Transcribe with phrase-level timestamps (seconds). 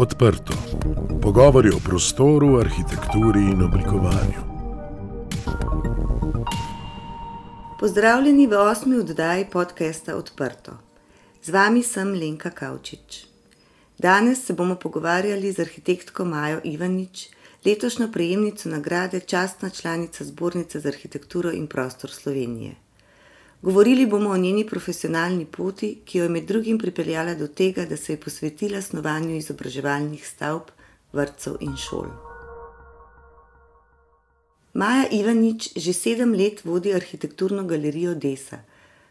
[0.00, 0.52] Odprto.
[1.22, 4.40] Pogovori o prostoru, arhitekturi in oblikovanju.
[7.80, 10.72] Pozdravljeni v osmi oddaji podcasta Odprto.
[11.42, 13.26] Z vami sem Lenka Kavčič.
[13.98, 17.28] Danes se bomo pogovarjali z arhitektko Majo Ivanič,
[17.64, 22.89] letošnjo prejemnico nagrade Častna članica Zbornice za arhitekturo in prostor Slovenije.
[23.62, 27.96] Govorili bomo o njeni profesionalni poti, ki jo je med drugim pripeljala do tega, da
[27.96, 30.72] se je posvetila snovanju izobraževalnih stavb,
[31.12, 32.08] vrtcev in šol.
[34.72, 38.62] Maja Ivanič že sedem let vodi arhitekturno galerijo Desa.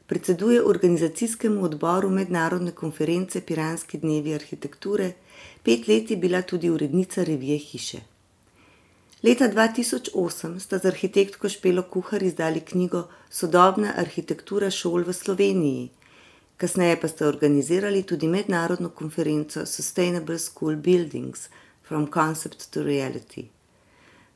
[0.08, 5.12] Predseduje organizacijskemu odboru mednarodne konference Piranski dnevi arhitekture,
[5.64, 8.09] pet let je bila tudi urednica revije Hiše.
[9.24, 15.90] Leta 2008 sta z arhitektko Špelo Kuhar izdali knjigo Sodobna arhitektura šol v Sloveniji.
[16.58, 21.50] Kasneje pa sta organizirali tudi mednarodno konferenco Sustainable School Buildings
[21.84, 23.44] From Concept to Reality.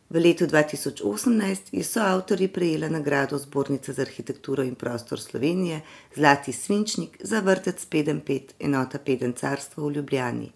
[0.09, 5.81] V letu 2018 je soavtorji prejela nagrado Zbornice za arhitekturo in prostor Slovenije
[6.15, 10.51] Zlati Svinčnik za vrtec 5 enota 5 carstva v Ljubljani.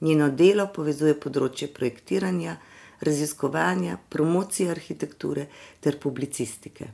[0.00, 2.56] Njeno delo povezuje področje projektiranja,
[3.00, 5.46] raziskovanja, promocije arhitekture
[5.80, 6.86] ter publicistike.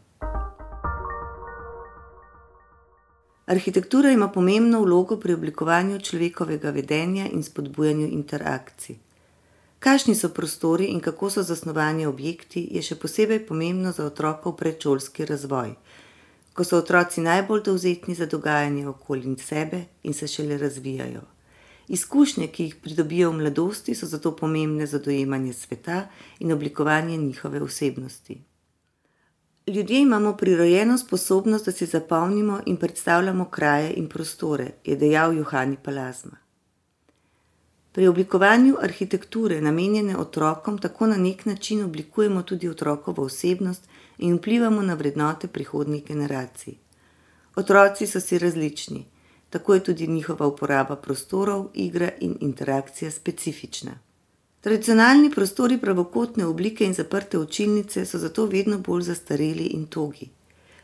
[3.46, 8.96] Arhitektura ima pomembno vlogo pri oblikovanju človekovega vedenja in spodbujanju interakcij.
[9.78, 15.26] Kakšni so prostori in kako so zasnovani objekti, je še posebej pomembno za otrokov predšolski
[15.26, 15.74] razvoj,
[16.54, 21.22] ko so otroci najbolj dovzetni za dogajanje okoli sebe in se šele razvijajo.
[21.88, 26.08] Izkušnje, ki jih pridobijo v mladosti, so zato pomembne za dojemanje sveta
[26.38, 28.42] in oblikovanje njihove osebnosti.
[29.66, 35.76] Ljudje imamo prirojeno sposobnost, da si zapomnimo in predstavljamo kraje in prostore, je dejal Johani
[35.82, 36.36] Palazma.
[37.92, 44.82] Pri oblikovanju arhitekture, namenjene otrokom, tako na nek način oblikujemo tudi otrokovo osebnost in vplivamo
[44.82, 46.74] na vrednote prihodnjih generacij.
[47.56, 49.04] Otroci so si različni,
[49.52, 53.92] tako je tudi njihova uporaba prostorov, igra in interakcija specifična.
[54.60, 60.28] Tradicionalni prostori pravokotne oblike in zaprte učilnice so zato vedno bolj zastareli in togi.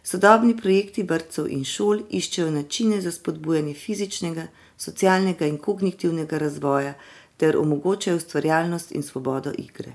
[0.02, 4.46] Sodobni projekti vrtcev in šol iščejo načine za spodbujanje fizičnega,
[4.76, 6.92] socialnega in kognitivnega razvoja
[7.36, 9.94] ter omogočajo ustvarjalnost in svobodo igre.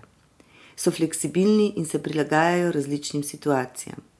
[0.75, 4.12] So fleksibilni in se prilagajajo različnim situacijam.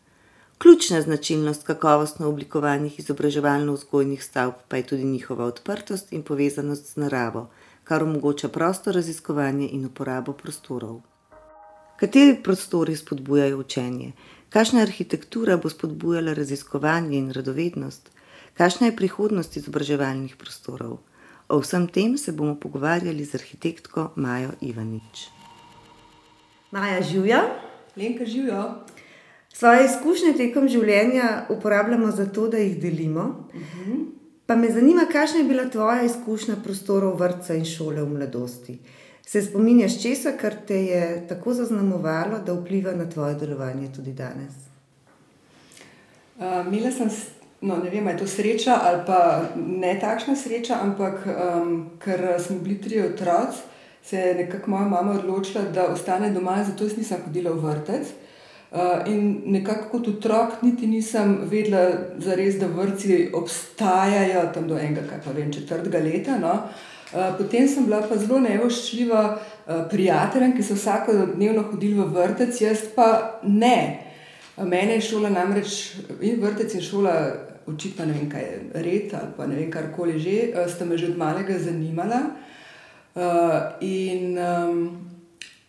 [0.63, 7.50] Ključna značilnost kakovostno oblikovanih izobraževalno-vzgojnih stavb pa je tudi njihova odprtost in povezanost z naravo,
[7.84, 11.01] kar omogoča prosto raziskovanje in uporabo prostorov.
[12.00, 14.12] Kateri prostori spodbujajo učenje?
[14.50, 18.09] Kakšna arhitektura bo spodbujala raziskovanje in radovednost?
[18.53, 20.97] Kakšna je prihodnost izobraževalnih prostorov?
[21.50, 25.28] O vsem tem se bomo pogovarjali z arhitektko Majo Ivanič.
[26.72, 27.44] Maja Živja.
[27.97, 28.93] Lenka Živja.
[29.53, 33.24] Svoje izkušnje tekom življenja uporabljamo zato, da jih delimo.
[33.53, 34.06] Uh -huh.
[34.46, 38.80] Pa me zanima, kakšna je bila tvoja izkušnja prostorov vrtca in šole v mladosti.
[39.25, 44.53] Se spominjaš česa, kar te je tako zaznamovalo, da vpliva na tvoje delovanje tudi danes?
[46.38, 47.09] Uh, Mila sem,
[47.62, 52.59] no, ne vem, je to sreča ali pa ne takšna sreča, ampak um, ker smo
[52.59, 53.58] bili tri otroci,
[54.03, 58.02] se je nekako moja mama odločila, da ostane doma, zato nisem hodila v vrtec.
[58.02, 58.32] Uh,
[59.07, 65.22] in nekako kot otrok, niti nisem vedela, zares, da vrci obstajajo tam do enega, kaj
[65.25, 66.38] pa vem, četrtega leta.
[66.41, 66.53] No.
[67.13, 72.07] Uh, potem sem bila pa zelo nevoščljiva uh, prijateljem, ki so vsako dnevno hodili v
[72.09, 73.09] vrtec, jaz pa
[73.45, 73.78] ne.
[74.57, 75.75] Mene je šola namreč
[76.22, 77.13] in vrtec in šola,
[77.69, 80.39] očitno ne vem, kaj je red ali pa ne vem, karkoli že,
[80.73, 82.23] sta me že od malega zanimala.
[83.13, 85.12] Uh, in, um,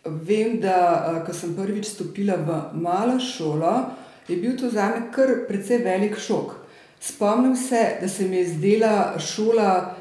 [0.05, 3.73] Vem, da ko sem prvič stopila v malo šolo,
[4.27, 6.53] je bil to za me kar precej velik šok.
[7.01, 9.95] Spomnim se, da se mi je zdela šola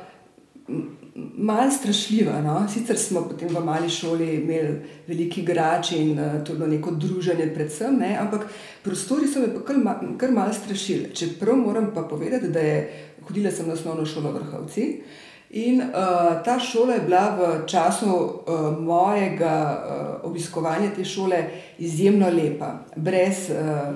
[1.16, 2.40] malce strašljiva.
[2.40, 2.66] No?
[2.68, 4.76] Sicer smo potem v mali šoli imeli
[5.06, 8.16] veliki igrači in to je bilo neko druženje, predvsem, ne?
[8.20, 8.46] ampak
[8.82, 9.76] prostori so me pa kar,
[10.18, 11.14] kar malce strašili.
[11.14, 12.78] Čeprav moram pa povedati, da je
[13.28, 15.02] hodila sem na osnovno šolo vrhovci.
[15.54, 21.44] In uh, ta šola je bila v času uh, mojega uh, obiskovanja te šole
[21.78, 23.94] izjemno lepa, brez uh,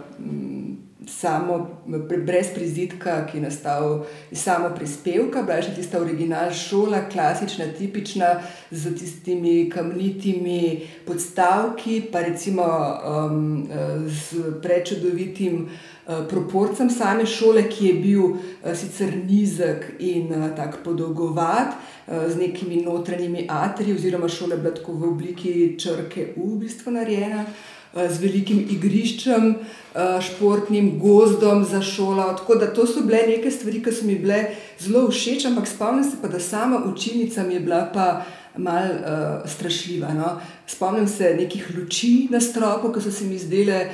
[1.08, 1.82] samo,
[2.26, 7.70] brez prizidka, ki je nastal iz samo prispevka, bila je še tista originalna šola, klasična,
[7.78, 8.34] tipična,
[8.70, 13.68] z tistimi kamnitimi podstavki, pa recimo um,
[14.06, 20.84] z prečudovitim uh, proporcem same šole, ki je bil uh, sicer nizek in uh, tako
[20.84, 26.54] podolgovat, uh, z nekimi notranjimi atriji, oziroma šola je bila tako v obliki črke U,
[26.54, 27.46] v bistvu narejena.
[27.48, 32.34] Eh, z velikim igriščem, eh, športnim gozdom za šolo.
[32.36, 34.44] Tako da to so bile neke stvari, ki so mi bile
[34.78, 38.24] zelo všeč, ampak spomnim se pa, da sama učilnica mi je bila pa
[38.58, 40.12] mal uh, strašljiva.
[40.14, 40.40] No?
[40.66, 43.90] Spomnim se nekih luči na stropu, ki so se mi zdele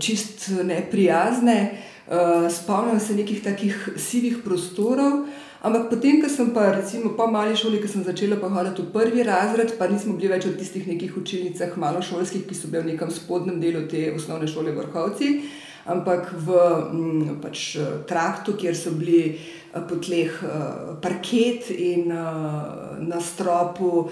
[0.00, 5.26] čist neprijazne, uh, spomnim se nekih takih sivih prostorov.
[5.64, 9.22] Ampak potem, ko sem pa, recimo, po mali šoli, ki sem začela hoditi v prvi
[9.24, 12.92] razred, pa nismo bili več v tistih nekih učilnicah, malo šolskih, ki so bile v
[12.92, 15.40] nekem spodnjem delu te osnovne šole vrhovci,
[15.88, 22.12] ampak v m, mm, pač, traktu, kjer so bili eh, po tleh uh, parket in
[22.12, 24.10] na stropu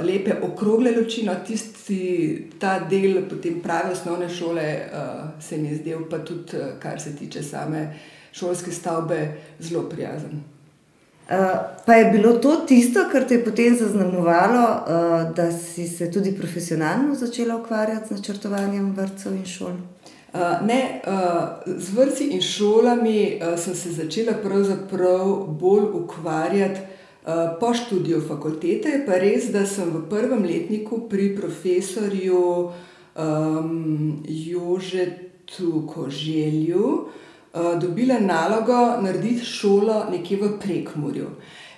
[0.00, 1.28] lepe okrogle luči.
[1.28, 2.00] No, tisti,
[2.56, 4.66] ta del potem prave osnovne šole
[5.44, 7.90] se mi je zdel, pa tudi, kar se tiče same
[8.32, 9.24] šolske stavbe,
[9.60, 10.55] zelo prijazen.
[11.28, 16.10] Eh, pa je bilo to tisto, kar te je potem zaznamovalo, uh, da si se
[16.10, 19.72] tudi profesionalno začela ukvarjati z načrtovanjem vrtcev in šol?
[20.34, 21.00] Uh, ne,
[21.66, 24.32] z vrtci in šolami sem se začela
[25.60, 26.80] bolj ukvarjati
[27.60, 29.02] po študiju fakultete.
[29.06, 32.70] Pa res, da sem v prvem letniku pri profesorju
[33.18, 37.25] um, Jožetu Koželju uh, Eh,
[37.80, 41.30] dobila nalogo narediti šolo nekje v Prekmurju.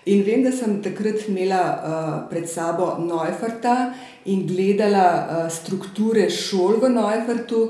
[0.08, 3.92] In vem, da sem takrat imela uh, pred sabo Neuferta
[4.25, 7.66] in gledala uh, strukture šol v Neufertu,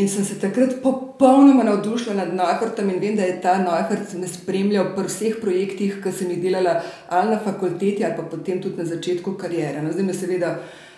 [0.00, 2.88] in sem se takrat popolnoma navdušila nad Neufertom.
[2.94, 6.78] In vem, da je ta Neufert me spremljal pri vseh projektih, ki sem jih delala
[7.10, 9.84] ali na fakulteti, ali pa potem tudi na začetku karijere.
[9.84, 10.54] No, zdaj me seveda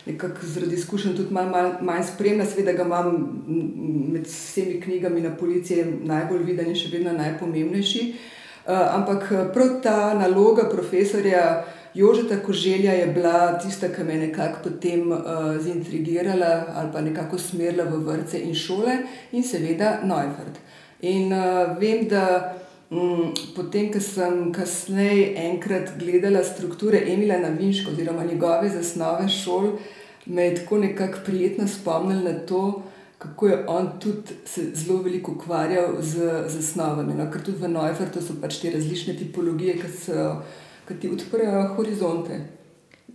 [0.07, 3.17] nekako zaradi izkušenj tudi malo mal, manj spremlja, seveda ga imam
[4.13, 8.05] med vsemi knjigami na policiji najbolj viden in še vedno najpomembnejši.
[8.65, 11.65] Uh, ampak eh, prav ta naloga profesorja
[11.95, 15.21] Jožeta Koželja je bila tista, ki me je nekako potem uh,
[15.61, 18.97] zintrigirala ali pa nekako smerila v vrtce in šole
[19.33, 20.59] in seveda Neufert.
[21.03, 22.25] In uh, vem, da
[23.57, 29.71] potem, ko sem kasneje enkrat gledala strukture Emila Navinška oziroma njegove zasnove šol,
[30.27, 32.83] me je tako nekako prijetno spomnil na to,
[33.19, 37.15] kako je on tudi se zelo veliko ukvarjal z zasnovami.
[37.15, 37.31] No?
[37.31, 40.27] Ker tudi v Neufertu so pač te različne tipologije, ki, so,
[40.89, 42.41] ki ti odprejo horizonte.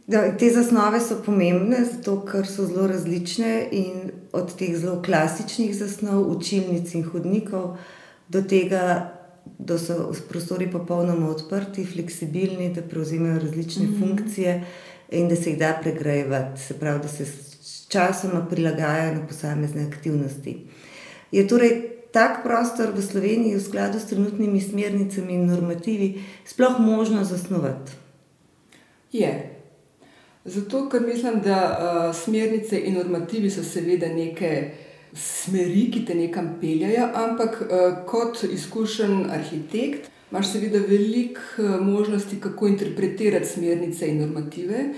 [0.10, 5.76] Da, te zasnove so pomembne, zato ker so zelo različne in od teh zelo klasičnih
[5.78, 7.78] zasnov, učilnic in hodnikov,
[8.30, 9.19] do tega,
[9.58, 14.00] da so prostori popolnoma odprti, fleksibilni, da prevzemajo različne mm -hmm.
[14.00, 14.64] funkcije
[15.12, 19.88] in da se jih da pregrajevati, se pravi, da se s časoma prilagajajo na posamezne
[19.88, 20.68] aktivnosti.
[21.32, 27.24] Je torej tak prostor v Sloveniji v skladu s trenutnimi smernicami in normativi sploh možno
[27.24, 27.92] zasnovati?
[29.12, 29.56] Je.
[30.46, 34.72] Zato, ker mislim, da uh, smernice in normativi so seveda neke
[35.14, 42.40] smeri, ki te nekam peljajo, ampak uh, kot izkušen arhitekt imaš seveda veliko eh, možnosti,
[42.40, 44.94] kako interpretirati smernice in normative.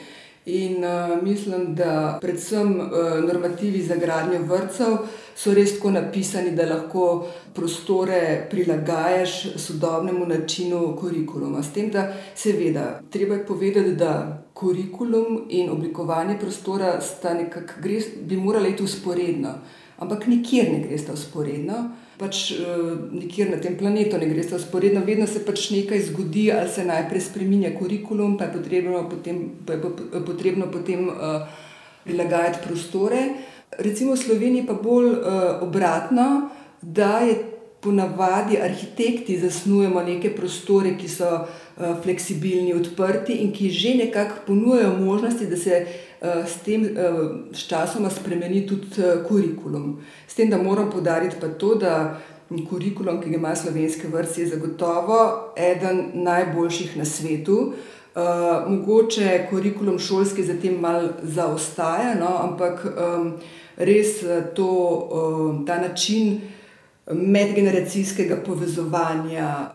[0.45, 2.87] In uh, mislim, da predvsem uh,
[3.27, 4.97] normativi za gradnjo vrtcev
[5.35, 11.61] so res tako napisani, da lahko prostore prilagajaš sodobnemu načinu kurikuluma.
[11.63, 16.99] S tem, da seveda treba je povedati, da kurikulum in oblikovanje prostora
[17.37, 19.53] nekak, gre, bi morali iti usporedno,
[20.01, 21.91] ampak nikjer ne gre sta usporedno
[22.21, 26.69] pač uh, nikjer na tem planetu ne gre, sporedno, vedno se pač nekaj zgodi, ali
[26.69, 31.47] se najprej spremenja kurikulum, pa je potrebno potem, pa je potrebno potem uh,
[32.05, 33.23] prilagajati prostore.
[33.81, 37.39] Recimo v Sloveniji pa bolj uh, obratno, da je
[37.81, 44.93] ponavadi arhitekti zasnujemo neke prostore, ki so uh, fleksibilni, odprti in ki že nekako ponujajo
[45.01, 45.85] možnosti, da se
[46.21, 49.97] s tem uh, s časoma spremeni tudi uh, kurikulum.
[50.27, 52.21] S tem, da moram podariti pa to, da
[52.69, 57.73] kurikulum, ki ga ima slovenske vrste, je zagotovo eden najboljših na svetu.
[58.15, 63.33] Uh, mogoče kurikulum šolski za tem malo zaostaja, no, ampak um,
[63.77, 64.19] res
[64.55, 66.41] to, um, ta način
[67.11, 69.71] medgeneracijskega povezovanja,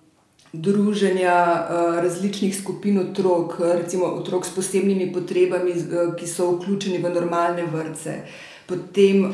[0.52, 7.14] druženja eh, različnih skupin otrok, recimo otrok s posebnimi potrebami, eh, ki so vključeni v
[7.14, 8.22] normalne vrste.
[8.66, 9.30] potem uh,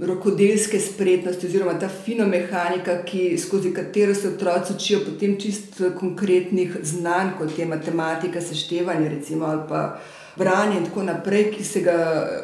[0.00, 6.76] rokodelske spretnosti, oziroma ta fina mehanika, ki, skozi katero se otroci učijo potem čist konkretnih
[6.82, 10.00] znanj, kot je matematika, seštevanje, recimo, ali pa
[10.36, 11.98] branje in tako naprej, ki se ga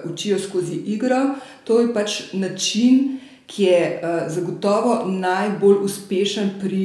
[0.04, 1.34] učijo skozi igro.
[1.64, 6.84] To je pač način, ki je uh, zagotovo najbolj uspešen pri.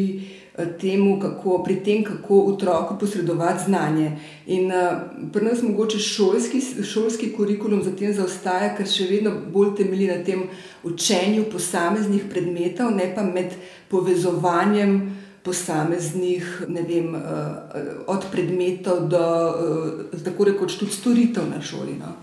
[0.56, 4.12] Temu, kako, pri tem, kako otroku posredovati znanje.
[4.48, 5.02] In uh,
[5.34, 10.22] pri nas mogoče šolski, šolski kurikulum za tem zaostaja, ker še vedno bolj temelji na
[10.24, 10.46] tem
[10.88, 13.52] učenju posameznih predmetov, ne pa med
[13.92, 14.96] povezovanjem
[15.44, 22.00] posameznih, vem, uh, od predmetov do uh, tako rekoč tudi storitev na šoli.
[22.00, 22.16] No?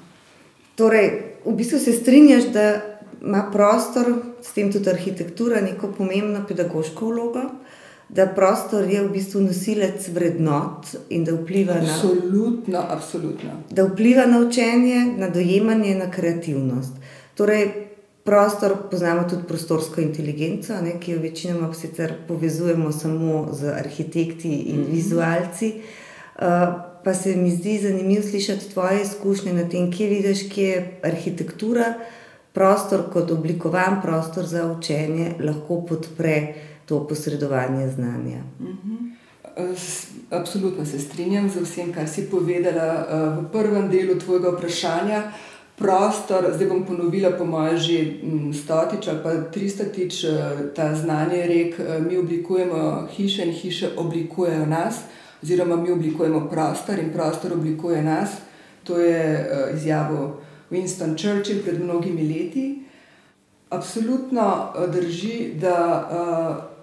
[0.80, 1.12] Torej,
[1.44, 2.66] v bistvu se strinjaš, da
[3.20, 4.08] ima prostor,
[4.42, 7.44] s tem tudi arhitektura, neko pomembno pedagoško vlogo
[8.12, 11.94] da prostor je v bistvu nosilec vrednot in da vpliva na.
[11.94, 13.50] Absolutno, absolutno.
[13.70, 16.92] Da vpliva na učenje, na dojemanje, na kreativnost.
[17.34, 17.70] Torej,
[18.24, 24.76] prostor poznamo tudi prostorsko inteligenco, ne, ki jo večinoma sicer povezujemo samo z arhitekti in
[24.76, 24.92] mm -hmm.
[24.92, 25.72] vizualci.
[26.36, 26.42] Uh,
[27.04, 31.94] pa se mi zdi zanimivo slišati tvoje izkušnje na tem, kje vidiš, kje je arhitektura,
[32.52, 36.54] prostor kot oblikovan prostor za učenje, lahko podpre
[36.92, 38.42] to posredovanje znanja.
[40.30, 45.22] Absolutno se strinjam z vsem, kar si povedala eh, v prvem delu tvojega vprašanja.
[45.76, 50.30] Prostor, zdaj bom ponovila, po mojem, že mm, stotič ali pa tristatič, eh,
[50.76, 55.00] ta znanje rek, eh, mi oblikujemo hiše in hiše oblikujejo nas,
[55.42, 58.36] oziroma mi oblikujemo prostor in prostor oblikuje nas.
[58.84, 60.36] To je izjavil
[60.70, 62.81] Winston Churchill pred mnogimi leti.
[63.72, 65.78] Absolutno drži, da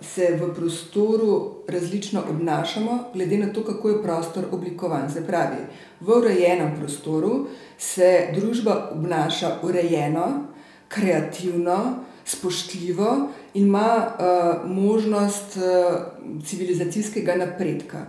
[0.02, 5.12] se v prostoru različno obnašamo, glede na to, kako je prostor oblikovan.
[5.12, 5.62] Se pravi,
[6.02, 10.44] v urejenem prostoru se družba obnaša urejeno,
[10.88, 18.06] kreativno, spoštljivo in ima uh, možnost uh, civilizacijskega napredka.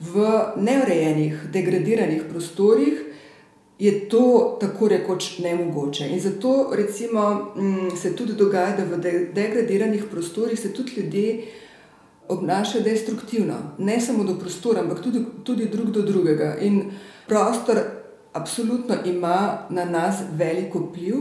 [0.00, 3.13] V neurejenih, degradiranih prostorih
[3.78, 6.08] je to tako rekoč nemogoče.
[6.08, 11.44] In zato recimo, mm, se tudi dogaja, da v de degradiranih prostorih se tudi ljudje
[12.28, 16.56] obnašajo destruktivno, ne samo do prostora, ampak tudi, tudi drug do drugega.
[16.60, 16.90] In
[17.26, 17.80] prostor
[18.32, 21.16] absolutno ima na nas veliko vpliv.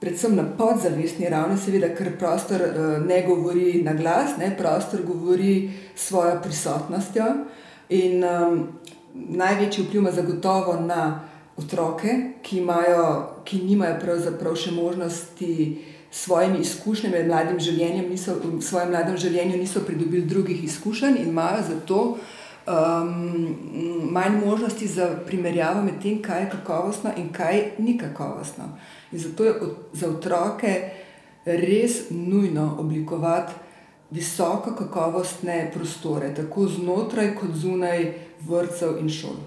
[0.00, 5.70] Predvsem na podzavestni ravni, seveda, ker prostor uh, ne govori na glas, ne, prostor govori
[5.94, 7.24] s svojo prisotnostjo.
[7.88, 8.66] In um,
[9.14, 11.20] največji vpliv ima zagotovo na
[11.56, 13.04] otroke, ki, imajo,
[13.44, 15.54] ki nimajo pravzaprav še možnosti
[16.10, 21.30] s svojimi izkušnjami, mladim življenjem, niso, v svojem mladem življenju niso pridobili drugih izkušenj in
[21.30, 22.00] imajo zato
[22.66, 28.70] um, manj možnosti za primerjavo med tem, kaj je kakovostno in kaj ni kakovostno.
[29.12, 29.54] In zato je
[29.92, 30.74] za otroke
[31.44, 33.60] res nujno oblikovati.
[34.14, 38.04] Visoko kakovostne prostore, tako znotraj, kot zunaj
[38.46, 39.40] vrtcev in šol.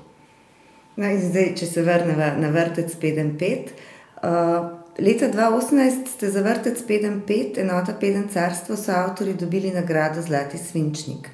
[0.97, 3.73] No, zdaj, če se vrnemo na vrtec 5-5.
[4.17, 10.57] Uh, leta 2018 ste za vrtec 5-5, enota 5 carstvo, so avtori dobili nagrado Zlati
[10.57, 11.29] Svinčnik.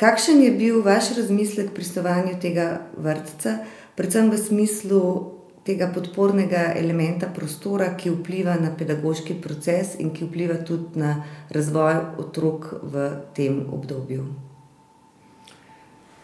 [0.00, 3.58] Kakšen je bil vaš razmislek pri stovanju tega vrtca,
[3.94, 5.02] predvsem v smislu
[5.68, 11.18] tega podpornega elementa prostora, ki vpliva na pedagoški proces in ki vpliva tudi na
[11.52, 13.06] razvoj otrok v
[13.36, 14.53] tem obdobju?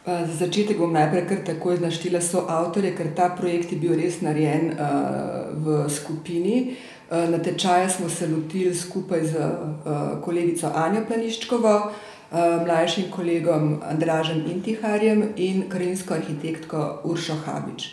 [0.06, 4.22] Za začetek bom najprej kar takoj naštela so avtorje, ker ta projekt je bil res
[4.24, 6.76] narejen uh, v skupini.
[7.10, 13.82] Uh, na tečaju smo se lotili skupaj z uh, kolegico Anjo Planiščkovo, uh, mlajšim kolegom
[13.84, 17.90] Andražem Intiharjem in krajinsko arhitektko Uršo Habič.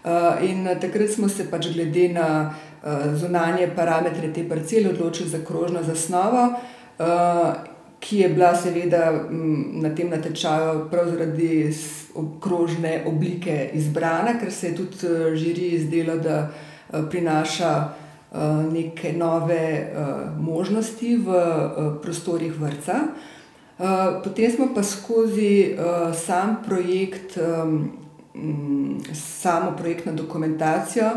[0.00, 5.44] Uh, in takrat smo se pač glede na uh, zunanje parametre te parcele odločili za
[5.44, 6.54] krožno zasnovo.
[6.96, 7.69] Uh,
[8.00, 9.12] ki je bila seveda
[9.82, 11.72] na tem natečaju prav zaradi
[12.14, 18.38] okrožne oblike izbrana, ker se je tudi eh, žiri izdelo, da eh, prinaša eh,
[18.72, 19.92] neke nove
[20.38, 21.42] možnosti v
[22.02, 23.00] prostorih vrca.
[24.24, 25.76] Potem smo pa skozi
[26.12, 27.38] sam projekt,
[29.14, 31.10] samo projektno dokumentacijo,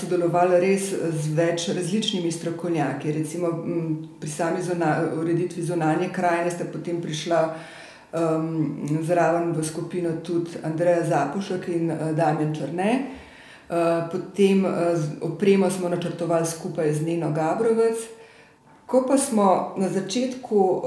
[0.00, 3.12] sodelovali res z več različnimi strokovnjaki.
[3.12, 3.52] Recimo
[4.20, 7.40] pri sami zona, ureditvi zunanje krajine ste potem prišla
[8.12, 12.90] um, zraven v skupino tudi Andreja Zapušek in uh, Damien Črne.
[13.68, 14.72] Uh, potem uh,
[15.20, 17.96] opremo smo načrtovali skupaj z Neno Gabrovec.
[18.86, 20.82] Ko pa smo na začetku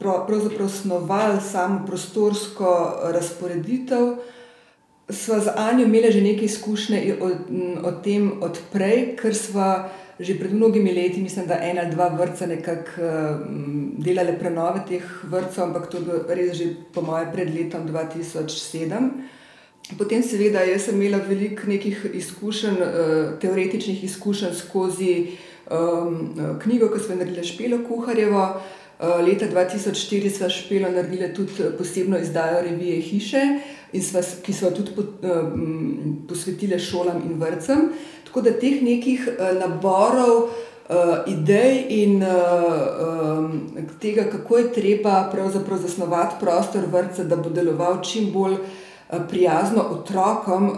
[0.00, 4.14] pravzaprav snovali samo prostorsko razporeditev,
[5.10, 7.30] sva z Anjo imela že nekaj izkušnje o,
[7.88, 9.90] o tem odprej, ker sva
[10.20, 15.04] že pred mnogimi leti, mislim, da ena ali dva vrca nekako um, delali prenove teh
[15.24, 19.08] vrtcev, ampak to je bilo res že po mojem pred letom 2007.
[19.98, 25.14] Potem, seveda, jaz sem imela veliko nekih izkušenj, uh, teoretičnih izkušenj skozi
[25.72, 28.44] um, knjigo, ki smo jo naredili Špelo Kuharjevo.
[29.00, 33.42] Uh, leta 2004 smo Špelo naredili tudi posebno izdajo revije Hiše,
[34.02, 37.88] sva, ki jo tudi po, um, posvetili šolam in vrtcem.
[38.26, 39.28] Tako da teh nekih
[39.60, 40.50] naborov,
[40.90, 42.28] uh, idej in uh,
[43.38, 43.68] um,
[44.00, 45.32] tega, kako je treba
[45.82, 50.76] zasnovati prostor vrtca, da bo deloval čim bolj uh, prijazno otrokom, uh,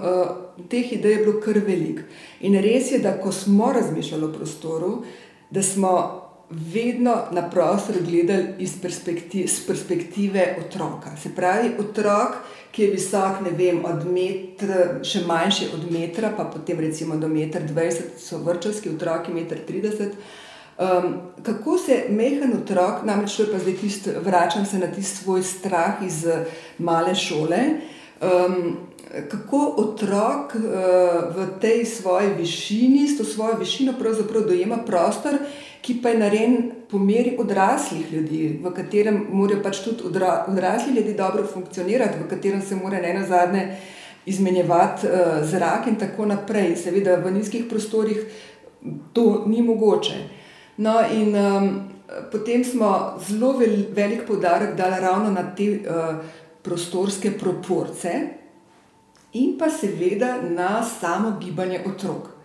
[0.68, 2.00] teh idej je bilo kar velik.
[2.40, 5.02] In res je, da ko smo razmišljali o prostoru,
[5.50, 6.21] da smo
[6.52, 11.16] vedno na prostor gledali iz perspektive, perspektive otroka.
[11.22, 12.36] Se pravi, otrok,
[12.72, 17.28] ki je visok, ne vem, od metra, še manjši od metra, pa potem recimo do
[17.28, 20.16] metra 20, so vrčovski otroki, metra 30.
[20.82, 25.24] Um, kako se mehen otrok, namreč to je pa zdaj tisto, vračam se na tisti
[25.24, 26.24] svoj strah iz
[26.78, 27.58] male šole.
[28.22, 28.76] Um,
[29.28, 30.62] kako otrok uh,
[31.36, 35.36] v tej svoji višini, s to svojo višino, pravzaprav dojema prostor,
[35.82, 36.56] ki pa je narejen
[36.90, 42.28] po meri odraslih ljudi, v katerem morajo pač tudi odra, odrasli ljudje dobro funkcionirati, v
[42.30, 43.64] katerem se mora ne na zadnje
[44.26, 46.76] izmenjevati uh, zrak in tako naprej.
[46.76, 48.20] Seveda v nizkih prostorih
[49.12, 50.20] to ni mogoče.
[50.76, 51.72] No, in um,
[52.30, 56.22] potem smo zelo vel, velik poudarek dali ravno na te uh,
[56.62, 58.12] prostorske proporce.
[59.32, 62.41] In pa seveda na samo gibanje otrok.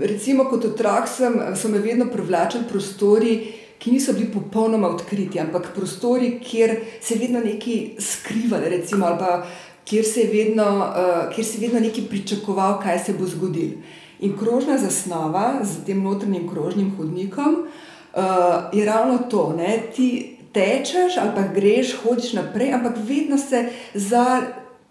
[0.00, 3.34] Recimo, kot otrok sem, so me vedno privlačili prostori,
[3.78, 9.18] ki niso bili popolnoma odkriti, ampak prostori, kjer se je vedno nekaj skrivalo, recimo, ali
[9.18, 9.46] pa
[9.84, 13.82] kjer se je vedno, uh, kjer se je vedno nekaj pričakoval, kaj se bo zgodilo.
[14.20, 18.22] In krožna zasnova z tem notrnim krožnim hodnikom uh,
[18.72, 24.42] je ravno to, da ti tečeš ali pa greš, hodiš naprej, ampak vedno se za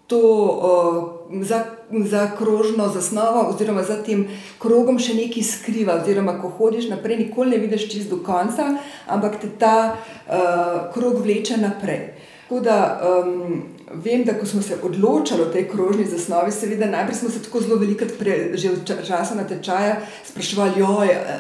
[0.07, 0.19] to.
[0.19, 1.63] Uh, za,
[2.05, 4.27] za krožno zasnovo, oziroma za tem
[4.59, 5.99] krogom še nekaj skriva.
[6.01, 8.75] Oziroma, ko hodiš naprej, nikoli ne vidiš čist do konca,
[9.07, 12.13] ampak te ta uh, krog vleče naprej.
[12.43, 13.63] Tako da um,
[14.03, 17.61] vem, da ko smo se odločili o tej krožni zasnovi, seveda najprej smo se tako
[17.61, 18.05] zelo veliko,
[18.53, 20.83] že v času na tečaju, spraševali,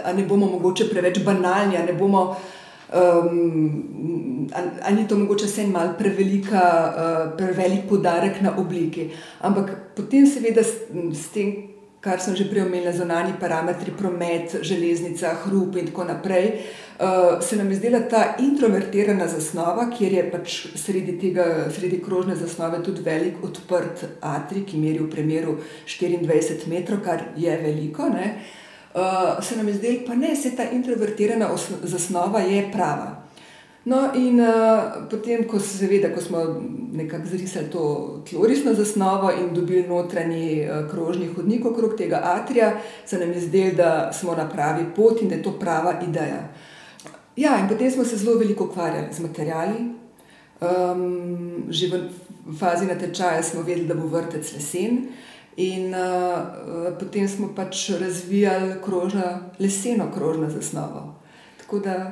[0.05, 2.35] ali ne bomo mogoče preveč banalni, ali ne bomo
[2.93, 4.47] um,
[4.83, 9.09] ali ni to mogoče vse malo prevelika, uh, prevelik podarek na obliki.
[9.41, 10.73] Ampak potem, seveda, s,
[11.13, 11.53] s tem,
[12.03, 16.49] kar sem že prej omenila, zunani parametri, promet, železnica, hrup in tako naprej.
[16.99, 22.35] Uh, se nam je zdela ta introvertirana zasnova, kjer je pač sredi tega, sredi krožne
[22.35, 28.09] zasnove tudi velik odprt atri, ki meri v premjeru 24 metrov, kar je veliko.
[28.13, 28.35] Ne?
[28.95, 31.49] Uh, se nam je zdelo, pa ne, se ta introvertirana
[31.83, 33.23] zasnova je prava.
[33.85, 36.43] No, in uh, potem, ko, seveda, ko smo
[36.93, 37.83] nekako zrisali to
[38.29, 43.73] tlorisno zasnovo in dobili notranji uh, krožni hodnik okrog tega atrija, se nam je zdelo,
[43.75, 46.47] da smo na pravi poti in da je to prava ideja.
[47.35, 49.93] Ja, in potem smo se zelo veliko ukvarjali z materiali.
[50.63, 51.87] Um, že
[52.45, 54.97] v fazi natečaja smo vedeli, da bo vrtec lesen.
[54.97, 59.21] Uh, In uh, potem smo pač razvijali krožno,
[59.59, 61.13] leseno krožno zasnovo.
[61.83, 62.11] Da,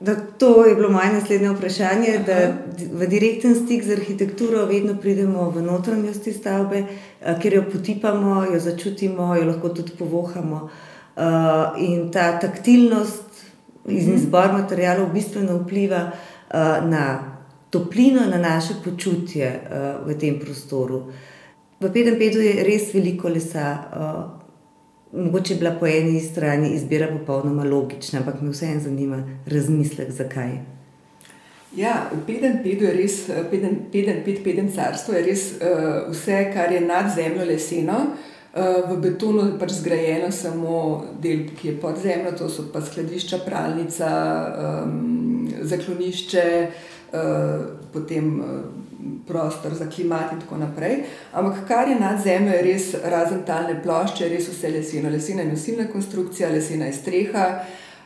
[0.00, 2.24] da to je bilo moje naslednje vprašanje, Aha.
[2.26, 2.52] da
[2.92, 8.60] v direkten stik z arhitekturo vedno pridemo v notranjosti stavbe, uh, ker jo potipamo, jo
[8.60, 10.68] začutimo, jo lahko tudi povohamo.
[11.16, 11.24] Uh,
[11.82, 13.24] in ta taktilnost
[13.88, 14.14] iz mhm.
[14.14, 17.34] izbora materijalov bistveno vpliva uh, na
[17.70, 20.96] toplino, na naše počutje uh, v tem prostoru.
[20.96, 21.37] Uh,
[21.78, 23.66] V Pedenpedu je res veliko lesa.
[23.94, 30.10] Uh, mogoče je bila po eni strani izbira popolnoma logična, ampak me vseeno zanima razmislek,
[30.10, 30.56] zakaj.
[31.76, 37.14] Ja, v Pedenpedu je res, Pedenped, Peden carstvo je res uh, vse, kar je nad
[37.14, 38.00] zemljo leseno.
[38.58, 40.74] Uh, v betonu je pač zgrajeno samo
[41.22, 44.10] del, ki je pod zemljo, to so pa skladišča, pralnica,
[44.82, 46.87] um, zaklonišče, uh,
[47.92, 48.40] potem.
[48.40, 48.78] Uh,
[49.26, 51.04] prostor za klimat in tako naprej.
[51.32, 55.10] Ampak kar je nad zemljo, je res razen talne plošče, res vse leseno.
[55.10, 57.44] Lesena je nosilna konstrukcija, lesena je streha,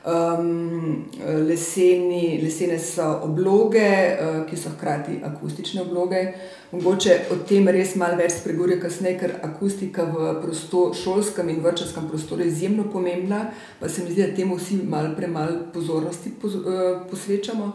[0.04, 1.04] um,
[1.48, 6.26] leseni, lesene so obloge, uh, ki so hkrati akustične obloge.
[6.72, 12.08] Mogoče o tem res malo več spregovorim kasneje, ker akustika v prostor, šolskem in vrčarskem
[12.08, 13.46] prostoru je izjemno pomembna,
[13.80, 17.72] pa se mi zdi, da temu vsi malo premalo pozornosti poz, uh, posvečamo.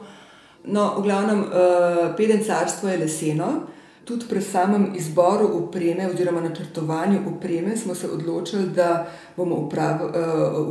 [0.67, 3.67] No, v glavnem, uh, pedencarstvo je leseno.
[4.07, 9.55] tudi pri samem izboru opreme oziroma načrtovanju opreme smo se odločili, da bomo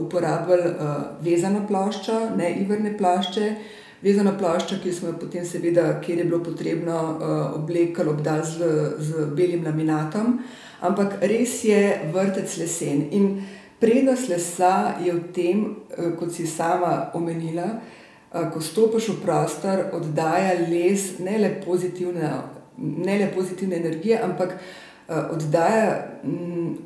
[0.00, 0.72] uporabljali
[1.20, 3.54] vezano ploščo, ne ivrne plošče.
[4.02, 6.96] Vezana plošča, ki smo jo potem, seveda, kjer je bilo potrebno
[7.54, 8.58] obleklo obdati z,
[8.98, 10.38] z belim laminatom,
[10.80, 13.06] ampak res je vrtec lesen.
[13.10, 13.42] In
[13.80, 15.64] prednost lesa je v tem,
[16.20, 17.68] kot si sama omenila,
[18.30, 22.30] ko stopiš v prostor, oddaja les ne le pozitivne
[22.78, 24.58] ne le pozitivne energije, ampak
[25.08, 26.18] oddaja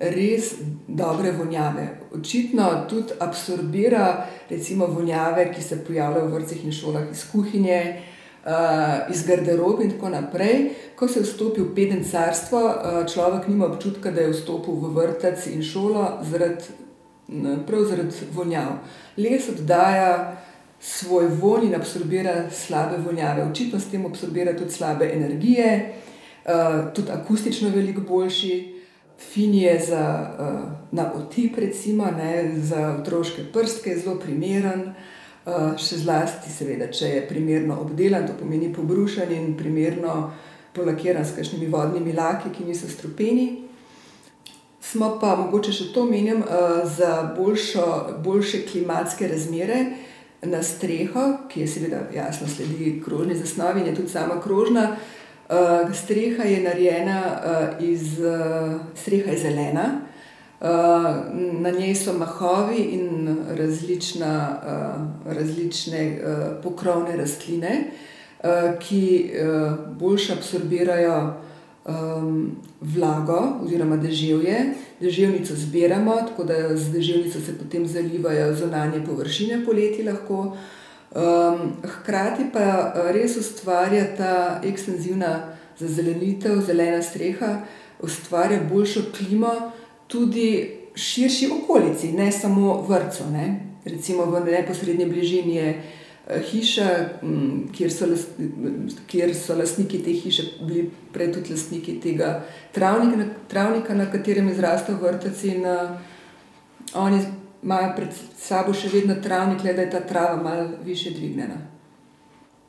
[0.01, 0.53] res
[0.87, 1.89] dobre vonjave.
[2.15, 7.81] Očitno tudi absorbira recimo vonjave, ki se pojavljajo v vrtcih in šolah iz kuhinje,
[9.11, 10.71] iz garderobe in tako naprej.
[10.97, 12.61] Ko se vstopi v penezarstvo,
[13.09, 16.77] človek nima občutka, da je vstopil v vrtec in šolo zaradi,
[17.67, 18.79] prav zaradi vonjav.
[19.17, 20.37] Les oddaja
[20.81, 23.45] svoj vonj in absorbira slabe vonjave.
[23.45, 25.95] Očitno s tem absorbira tudi slabe energije,
[26.95, 28.77] tudi akustično veliko boljši.
[29.33, 30.31] Fin je za
[30.93, 34.95] na otip recimo, ne, za otroške prstke zelo primeren.
[35.81, 40.31] še zlasti seveda, če je primerno obdelan, to pomeni pobrušen in primerno
[40.77, 43.65] polakiran s kakšnimi vodnimi laki, ki niso strupeni.
[44.81, 46.45] Smo pa, mogoče še to omenim,
[46.85, 49.81] za boljšo, boljše klimatske razmere
[50.43, 54.97] na streho, ki je seveda, jasno, sledi krožni zasnovi in je tudi sama krožna.
[55.95, 57.23] streha je narejena
[57.81, 58.19] iz,
[58.95, 60.01] streha je zelena,
[61.61, 64.61] na njej so mahovi in različna,
[65.27, 66.19] različne
[66.63, 67.91] pokrovne rastline,
[68.79, 69.33] ki
[69.99, 71.35] boljše absorbirajo
[72.81, 74.75] vlago oziroma deževje.
[75.01, 80.57] Deževnico zbiramo, tako da z deževnico se potem zalivajo zunanje površine poleti lahko.
[81.83, 87.63] hkrati pa res ustvarja ta ekstenzivna zazelenitev, zelena streha,
[88.01, 89.73] ustvarja boljšo klimo
[90.07, 93.67] tudi širši okolici, ne samo vrtcu, ne.
[93.85, 95.83] Recimo v neposredni bližini je
[96.51, 96.89] hiša,
[97.77, 98.07] kjer so
[99.07, 104.99] kjer so lastniki te hiše bili prej tudi lastniki tega travnika, na katerem je zrastel
[105.03, 105.67] vrtec, in
[106.95, 107.21] oni
[107.63, 111.59] imajo pred sabo še vedno travnik, le da je ta trava malo višje dvignjena.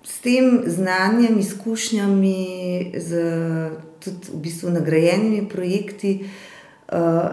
[0.03, 3.11] S tem znanjem, izkušnjami, s
[4.01, 6.15] tudi v bistvu nagrajenimi projekti,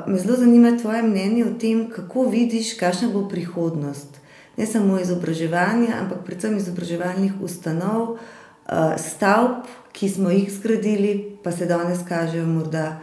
[0.06, 4.20] me zelo zanima tvoje mnenje o tem, kako vidiš, kakšna bo prihodnost.
[4.58, 8.16] Ne samo izobraževanja, ampak predvsem izobraževalnih ustanov,
[8.98, 12.98] stavb, ki smo jih zgradili, pa se danes kažejo morda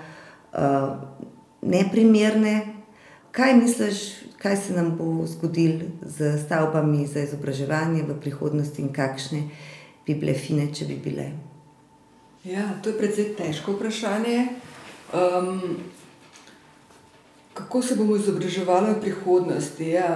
[1.62, 2.76] neprimerne.
[3.32, 4.04] Kaj misliš,
[4.40, 9.42] kaj se nam bo zgodilo s stavbami za izobraževanje v prihodnosti in kakšne
[10.06, 11.32] bi bile fine, če bi bile?
[12.46, 14.48] Ja, to je precej težko vprašanje.
[17.56, 20.12] kako se bomo izobraževali v prihodnosti, ja,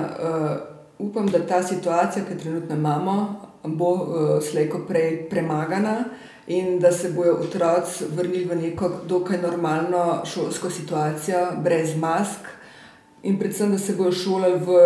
[0.99, 4.07] upam, da ta situacija, ki jo trenutno imamo, bo
[4.41, 6.03] slej ko prej premagana
[6.47, 12.47] in da se bojo otroci vrnili v neko dokaj normalno šolsko situacijo, brez mask.
[13.23, 14.77] In predvsem, da se bojo šolali v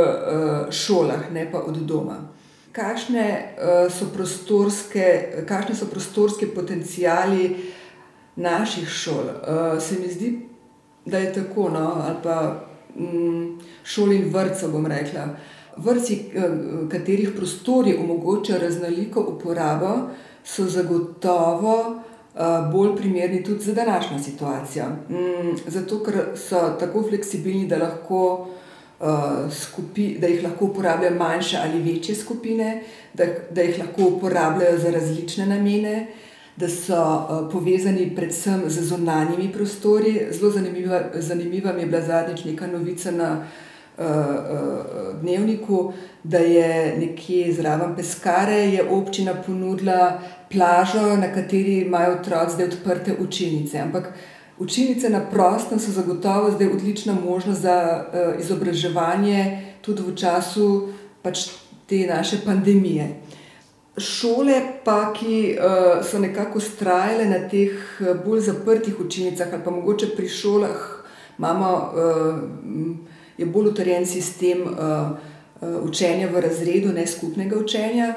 [0.72, 2.18] šolah, ne pa od doma.
[2.72, 3.56] Kakšne
[3.90, 5.06] so prostorske,
[5.48, 7.72] kakšni so prostorski potenciali
[8.36, 9.30] naših šol?
[9.80, 10.50] se mi zdi,
[11.06, 12.66] da je tako, no, ali pa
[13.84, 15.28] šol in vrtcev, bom rekla.
[15.78, 16.20] Vrtci,
[16.92, 20.10] katerih prostori omogočajo raznoliko uporabo,
[20.44, 22.02] so zagotovo
[22.72, 24.86] bolj primerni tudi za današnjo situacijo.
[25.68, 28.48] zato ker so tako fleksibilni, da lahko
[30.20, 32.84] da jih lahko uporabljajo manjše ali večje skupine,
[33.14, 36.08] da, da jih lahko uporabljajo za različne namene,
[36.56, 40.28] da so povezani predvsem z zunanjimi prostori.
[40.32, 43.48] Zelo zanimiva, zanimiva mi je bila zadnjič neka novica na
[45.24, 50.20] Dnevniku, da je nekje zraven Peskarne je občina ponudila
[50.52, 53.80] plažo, na kateri imajo otroci zdaj odprte učilnice.
[53.80, 54.14] Ampak
[54.60, 58.06] učilnice na prostem so zagotovo zdaj odlična možnost za
[58.40, 60.90] izobraževanje tudi v času
[61.22, 61.48] pač
[61.88, 63.08] te naše pandemije.
[63.98, 65.56] Šole pa, ki
[66.04, 71.04] so nekako vztrajale na teh bolj zaprtih učilnicah ali pa mogoče pri šolah
[71.38, 71.94] imamo,
[73.44, 74.64] je bolj utrjen sistem
[75.84, 78.14] učenja v razredu, ne skupnega učenja.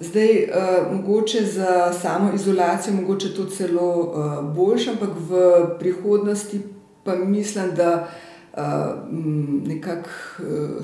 [0.00, 0.48] Zdaj
[0.92, 3.90] mogoče za samoizolacijo mogoče to celo
[4.56, 5.40] boljše, ampak v
[5.78, 6.60] prihodnosti
[7.04, 8.08] pa mislim, da
[9.66, 10.08] nekako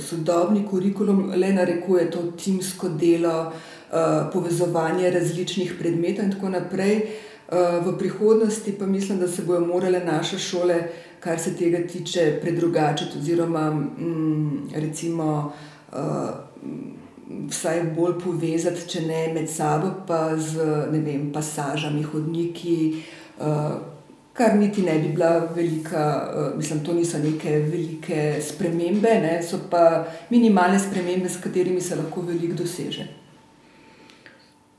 [0.00, 3.52] sodobni kurikulum le narekuje to timsko delo,
[4.32, 7.06] povezovanje različnih predmetov in tako naprej.
[7.84, 10.82] V prihodnosti pa mislim, da se bodo morale naše šole,
[11.20, 15.52] kar se tega tiče, predrugačiti, oziroma mm, recimo.
[17.50, 23.02] Vsaj bolj povezati, če ne med sabo, pa z vem, pasažami, hodniki,
[24.32, 26.04] kar niti ne bi bila velika,
[26.56, 32.26] mislim, to niso neke velike spremembe, ne, so pa minimalne spremembe, s katerimi se lahko
[32.26, 33.06] veliko doseže.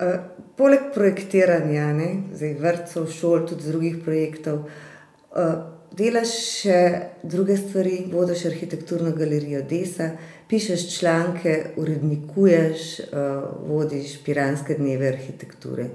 [0.02, 0.16] Uh,
[0.58, 5.52] poleg projektiranja, ne, zdaj vrtcev, šol, tudi drugih projektov, uh,
[5.94, 6.80] delaš še
[7.24, 10.12] druge stvari, vodiš arhitekturno galerijo Desa,
[10.50, 15.90] pišeš članke, urednikuješ, uh, vodiš piranske dneve arhitekture.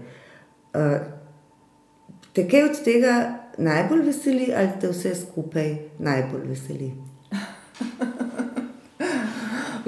[0.77, 0.99] Uh,
[2.33, 3.17] te kaj od tega
[3.59, 6.93] najbolj veseli, ali te vse skupaj najbolj veseli?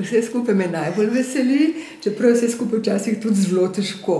[0.02, 4.18] vse skupaj me najbolj veseli, čeprav je vse skupaj včasih tudi zelo težko.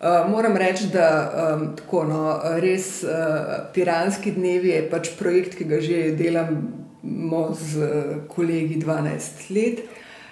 [0.00, 2.20] Uh, moram reči, da um, tako, no,
[2.62, 7.90] res uh, Piranski dnevi je pač projekt, ki ga že delamo z
[8.32, 9.82] kolegi 12 let.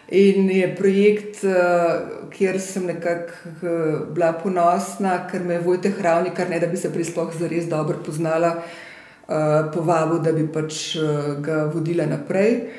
[0.09, 6.33] In je projekt, uh, kjer sem nekako uh, bila ponosna, ker me je Vojte Hravni,
[6.33, 11.37] kar ne da bi se prisploh zares dobro poznala, uh, povabil, da bi pač uh,
[11.44, 12.70] ga vodila naprej.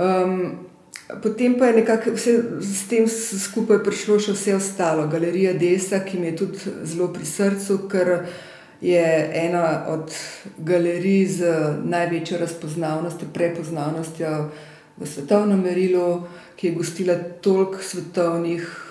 [0.00, 0.69] Um,
[1.22, 5.08] Potem pa je nekako vse s tem skupaj prišlo še vse ostalo.
[5.10, 8.12] Galerija Desa, ki mi je tudi zelo pri srcu, ker
[8.80, 10.12] je ena od
[10.58, 11.40] galerij z
[11.84, 14.50] največjo razpoznavnostjo, prepoznavnostjo
[15.00, 16.22] v svetovnem merilu,
[16.56, 17.80] ki je gostila toliko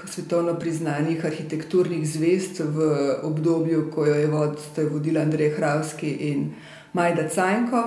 [0.06, 2.90] svetovno priznanih arhitekturnih zvest v
[3.24, 6.54] obdobju, ko jo je vodila Andrej Hravski in
[6.94, 7.84] Majda Cajnko.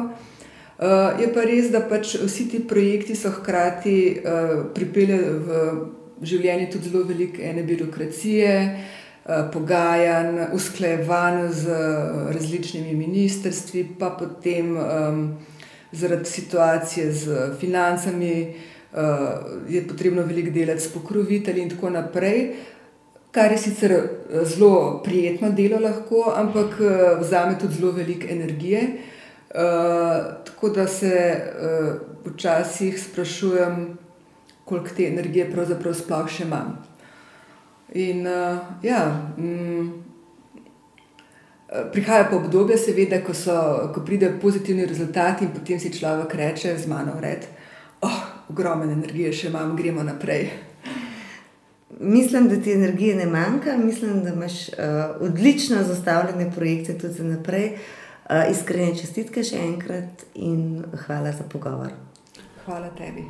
[0.83, 5.61] Uh, je pa res, da pač vsi ti projekti so hkrati uh, pripeljali v
[6.27, 11.77] življenje tudi zelo veliko ene birokracije, uh, pogajanj, usklajevanj z
[12.35, 15.23] različnimi ministrstvi, pa potem um,
[15.95, 22.45] zaradi situacije z financami uh, je potrebno veliko delati s pokrovitelji in tako naprej.
[23.31, 23.99] Kar je sicer
[24.51, 26.75] zelo prijetno delo, lahko, ampak
[27.23, 28.87] vzame tudi zelo veliko energije.
[29.55, 33.99] Eh, tako da se uh, včasih sprašujem,
[34.65, 36.79] koliko te energije pravzaprav sploh še imam.
[37.93, 39.03] In uh, ja.
[39.37, 39.91] Mm,
[41.93, 43.53] Prihaja pa obdobje, seveda, ko, so,
[43.95, 47.47] ko pridejo pozitivni rezultati, in potem si človek reče: Z mano vred,
[48.01, 48.19] oh,
[48.53, 50.51] ogromno energije še imam, gremo naprej.
[52.01, 57.25] Mislim, da ti energije ne manjka, mislim, da imaš uh, odlično zastavljene projekte tudi za
[57.25, 57.75] naprej.
[57.75, 58.01] Uh,
[58.51, 61.93] iskrene čestitke še enkrat in hvala za pogovor.
[62.65, 63.27] Hvala tebi.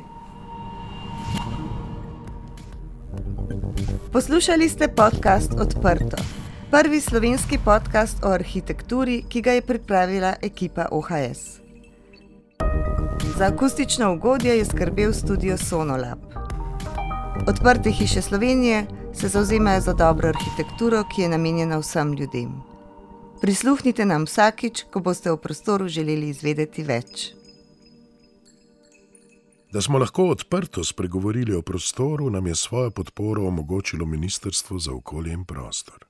[4.13, 6.17] Poslušali ste podcast Odprto,
[6.71, 11.59] prvi slovenski podcast o arhitekturi, ki ga je pripravila ekipa OHS.
[13.37, 16.19] Za akustično ugodje je skrbel studio Sonolab.
[17.47, 22.72] Odprte hiše Slovenije se zauzemajo za dobro arhitekturo, ki je namenjena vsem ljudem.
[23.43, 27.33] Prisluhnite nam vsakič, ko boste v prostoru želeli izvedeti več.
[29.73, 35.33] Da smo lahko odprto spregovorili o prostoru, nam je svojo podporo omogočilo Ministrstvo za okolje
[35.33, 36.02] in prostor.